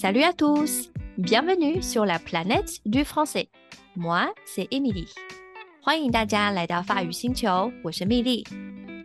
[0.00, 0.92] Salut à tous!
[1.16, 3.48] Bienvenue sur la planète du français.
[3.96, 5.08] Moi, c'est Emily.
[5.82, 8.46] 欢迎大家来到法语星球，我是蜜莉。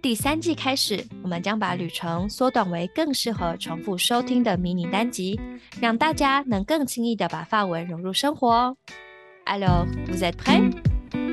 [0.03, 5.39] 第三季开始，我们将把旅程缩短为更适合重复收听的迷你单集，
[5.81, 8.77] 让大家能更轻易的把法文融入生活哦。
[9.45, 10.71] Alors, vous êtes prêts?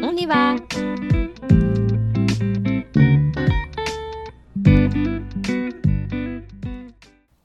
[0.00, 1.19] On y va!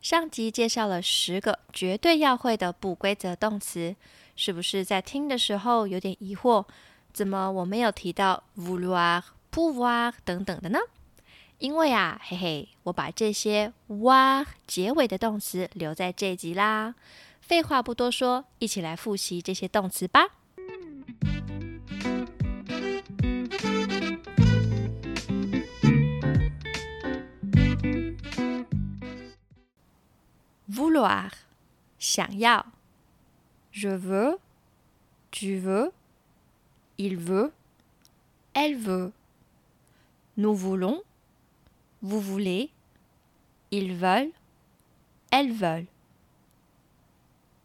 [0.05, 3.95] 上集介绍了十个绝对要会的不规则动词，
[4.35, 6.63] 是不是在听的时候有点疑惑？
[7.11, 10.77] 怎么我没有提到 vouloir、pouvoir 等等的呢？
[11.57, 16.93] 因为啊，嘿嘿，我把这些 wa 结尾的动词留在这集啦。
[17.41, 20.27] 废话不多说，一起来复习这些动词吧。
[31.04, 31.30] vouloir
[31.98, 32.64] 想要，
[33.70, 37.50] je veux，tu veux。Il veut,
[38.52, 39.12] elle veut.
[40.36, 41.02] Nous voulons,
[42.02, 42.70] vous voulez.
[43.70, 44.32] Ils veulent,
[45.30, 45.86] elles veulent.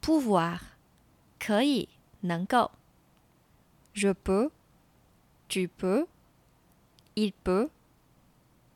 [0.01, 0.59] Pouvoir,
[1.37, 1.89] 可以，
[2.23, 2.71] 能够。
[3.93, 4.51] Je peux,
[5.49, 6.07] tu peux.
[7.17, 7.69] Il peut,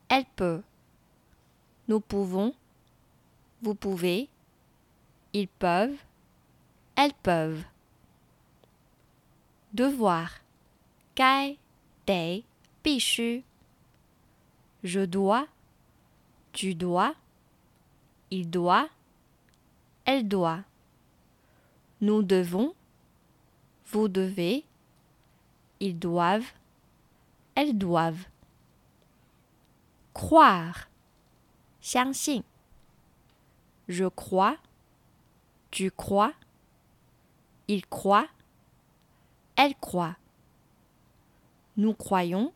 [0.10, 0.62] elle peut.
[1.88, 2.54] Nous pouvons,
[3.62, 4.28] vous pouvez.
[5.35, 5.99] Ils peuvent.
[6.97, 7.65] Elles peuvent.
[9.75, 10.31] Devoir.
[11.15, 11.59] Kai,
[12.07, 12.45] dei,
[12.83, 13.45] pichu.
[14.83, 15.47] Je dois.
[16.53, 17.15] Tu dois.
[18.31, 18.89] Il doit.
[20.07, 20.61] Elle doit.
[22.01, 22.75] Nous devons.
[23.87, 24.65] Vous devez.
[25.81, 26.53] Ils doivent.
[27.55, 28.27] Elles doivent.
[30.15, 30.89] Croire.
[31.85, 32.43] 相信.
[33.89, 34.57] Je crois
[35.75, 36.33] tu crois,
[37.67, 38.29] il croit,
[39.57, 40.15] elle croit.
[41.77, 42.53] Nous croyons.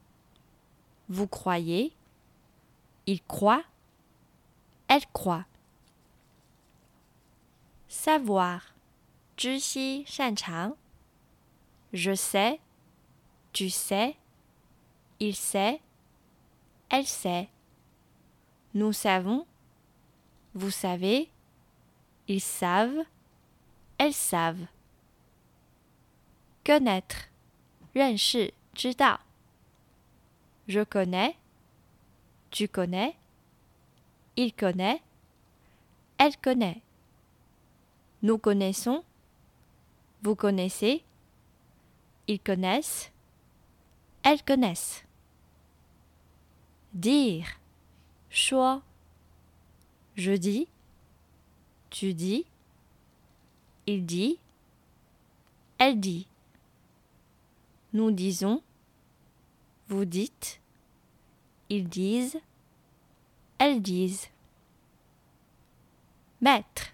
[1.09, 1.93] Vous croyez.
[3.07, 3.65] Il croit.
[4.87, 5.47] Elle croit.
[7.89, 8.63] Savoir.
[11.93, 12.61] Je sais.
[13.53, 14.15] Tu sais.
[15.19, 15.81] Il sait.
[16.89, 17.49] Elle sait.
[18.75, 19.45] Nous savons.
[20.55, 21.29] Vous savez.
[22.28, 23.04] Ils savent.
[23.98, 24.68] Elles savent.
[26.64, 27.30] Connaître.
[27.94, 28.54] 认识。
[28.74, 29.20] 知道。
[30.68, 31.36] Je connais.
[32.50, 33.16] Tu connais.
[34.36, 35.02] Il connaît.
[36.18, 36.82] Elle connaît.
[38.24, 39.04] Nous connaissons.
[40.24, 41.04] Vous connaissez.
[42.28, 43.12] Ils connaissent.
[44.24, 45.04] Elles connaissent.
[46.94, 47.46] Dire.
[48.30, 48.82] Choix.
[50.16, 50.68] Je dis.
[51.91, 52.45] Tu dis.
[53.87, 54.39] Il dit.
[55.79, 56.27] Elle dit.
[57.93, 58.63] Nous disons.
[59.89, 60.61] Vous dites,
[61.71, 62.39] ils disent,
[63.57, 64.29] elles disent.
[66.43, 66.93] Mettre,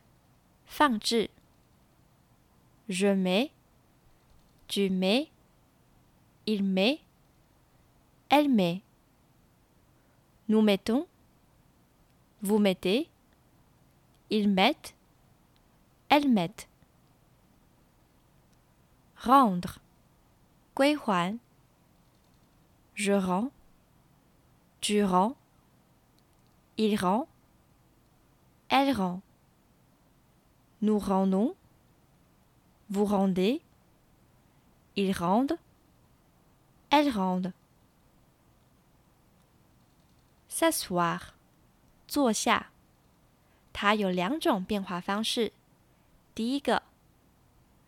[0.64, 1.28] 放置.
[2.88, 3.50] Je mets,
[4.68, 5.28] tu mets,
[6.46, 7.00] il met,
[8.28, 8.80] elle met.
[10.48, 11.08] Nous mettons,
[12.42, 13.08] vous mettez,
[14.30, 14.94] ils mettent.
[16.08, 16.68] Elles mettent.
[19.16, 19.78] Rendre.
[20.76, 20.96] Gui
[22.94, 23.50] Je rends.
[24.80, 25.36] Tu rends.
[26.76, 27.28] Il rend.
[28.68, 29.20] Elle rend.
[30.82, 31.54] Nous rendons.
[32.90, 33.60] Vous rendez.
[34.96, 35.58] Ils rendent.
[36.90, 37.52] Elles rendent.
[40.48, 41.34] S'asseoir.
[42.06, 42.73] 坐下。
[43.74, 45.52] 它有两种变化方式。
[46.34, 46.84] 第一个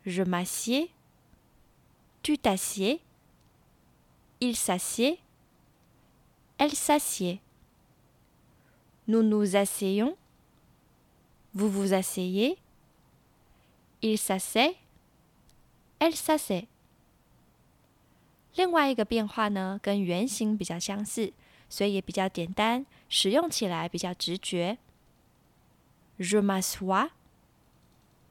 [0.03, 0.89] ，je m'assieds。
[2.21, 2.99] Tu t'assieds。
[4.39, 5.17] il s'assied.
[6.57, 7.39] Elle s'assied.
[9.05, 10.15] Nous nous asseyons.
[11.55, 12.57] Vous vous asseyez.
[14.01, 14.75] Il s'assied.
[15.99, 16.67] Elle s'assied.
[18.55, 21.31] 另外一个变化呢，跟原型比较相似，
[21.69, 24.77] 所以也比较简单，使用起来比较直觉。
[26.19, 27.09] Je m'assois.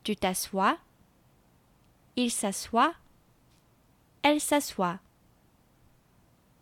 [0.02, 0.78] Tu t'assois.
[2.16, 2.94] Il s'assoit.
[4.22, 4.98] Elle s'assoit.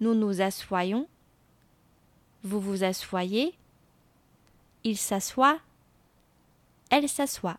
[0.00, 1.08] Nous nous assoyons.
[2.42, 3.54] Vous vous asseyez.
[4.82, 5.60] Il s'assoit.
[6.90, 7.58] Elle s'assoit.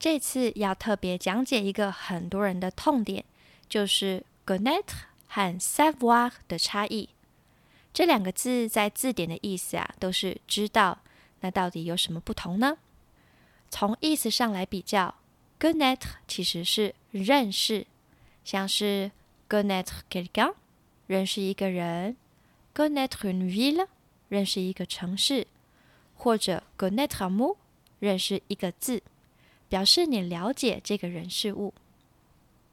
[0.00, 3.22] 这次要特别讲解一个很多人的痛点，
[3.68, 7.10] 就是 connaître 和 savoir 的差异。
[7.92, 11.00] 这两个字在字典的意思啊，都是知道。
[11.40, 12.78] 那到底有什么不同呢？
[13.68, 15.16] 从意思上来比较
[15.60, 17.86] ，connaître 其实是认识，
[18.42, 19.10] 像是
[19.48, 20.54] connaître quelqu'un
[21.06, 22.16] 认识一个人
[22.74, 23.86] ，connaître une ville
[24.30, 25.46] 认识一个城市，
[26.16, 27.56] 或者 connaître un mot
[27.98, 29.02] 认识一个字，
[29.70, 31.72] 表示你了解这个人事物。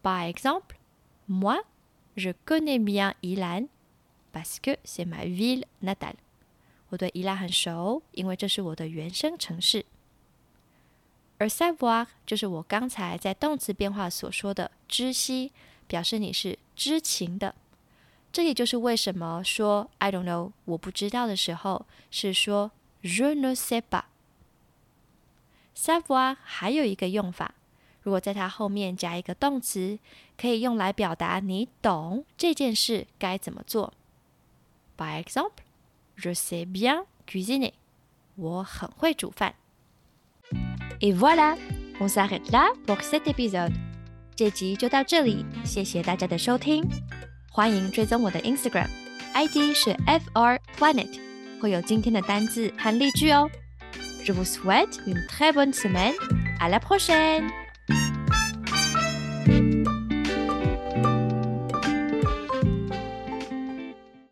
[0.01, 0.75] By example,
[1.29, 1.63] moi,
[2.15, 3.69] je connais bien Ilan
[4.33, 6.15] parce que c'est ma ville natale.
[6.89, 9.85] 我对伊拉很熟，因为这是我的原生城市。
[11.38, 15.51] 而 savoir 就是我刚才在动词变化所说的知悉，
[15.85, 17.53] 表示你是知情的。
[18.31, 22.71] 这也就是为什么说 I don't know 我不知道的时候是说
[23.03, 24.03] je ne sais pas。
[25.77, 27.53] Savoir 还有一个用法，
[28.01, 30.00] 如果在它后面加一个动词，
[30.35, 33.94] 可以用来表达你懂这件事该怎么做。
[34.97, 35.51] By example。
[36.18, 37.74] Je sais bien cuisiner.
[41.00, 41.56] Et voilà,
[42.00, 43.73] on s'arrête là pour cet épisode.
[44.35, 46.83] 这集就到这里，谢谢大家的收听。
[47.51, 51.19] 欢迎追踪我的 Instagram，ID 是 fr planet，
[51.62, 53.47] 会有今天的单字和例句哦。
[54.27, 56.12] Je vous souhaite une très bonne semaine.
[56.59, 57.47] À la prochaine.